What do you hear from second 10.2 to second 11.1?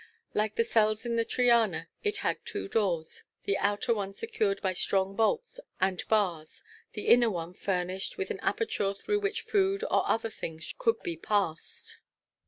things could